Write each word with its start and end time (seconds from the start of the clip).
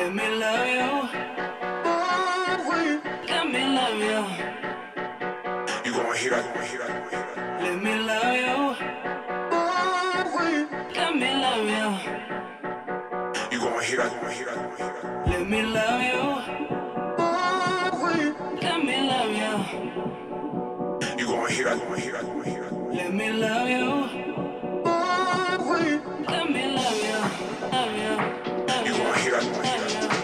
Let 0.00 0.14
me 0.14 0.28
love 0.34 0.66
you. 0.66 0.88
Let 3.28 3.44
me 3.52 3.62
love 3.76 3.98
you. 4.08 4.20
You 5.84 5.92
gonna 5.92 6.16
hear. 6.16 6.32
Let 7.60 7.76
me 7.82 7.92
love 8.06 8.34
you. 8.34 8.56
Let 10.96 11.12
me 11.14 11.28
love 11.42 11.66
you. 11.76 11.88
You 13.52 13.58
gonna 13.60 13.82
hear. 13.84 14.00
Let 15.26 15.44
me 15.46 15.58
love 15.66 16.02
you. 16.02 16.22
Let 18.56 18.80
me 18.80 18.96
love 19.06 19.30
you. 19.42 19.52
You 21.18 21.26
gonna 21.26 21.50
hear. 21.50 21.70
Let 22.90 23.12
me 23.12 23.26
love 23.32 23.68
you. 23.68 23.84
Let 26.28 26.50
me. 26.50 26.60
Love 27.72 27.94
you. 27.96 28.39
gigante. 29.30 29.50
Pues. 29.54 30.19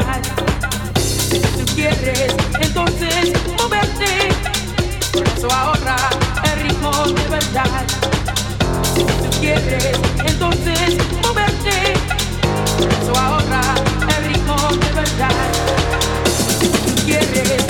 lugar. 0.00 0.22
Si 0.98 1.40
tú 1.40 1.64
quieres, 1.74 2.34
entonces 2.60 3.32
moverte, 3.58 4.28
por 5.12 5.26
eso 5.28 5.50
ahorra 5.52 5.96
el 6.44 6.60
ritmo 6.62 6.90
de 7.06 7.28
verdad. 7.28 7.86
Si 8.94 9.04
tú 9.04 9.40
quieres, 9.40 9.98
entonces 10.24 10.96
moverte, 11.22 11.94
por 12.78 12.88
eso 12.92 13.18
ahorra 13.18 13.62
el 14.18 14.32
ritmo 14.32 14.56
de 14.56 14.92
verdad. 14.92 15.30
Si 16.60 16.68
tú 16.68 17.02
quieres, 17.04 17.69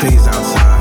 stays 0.00 0.26
outside. 0.28 0.79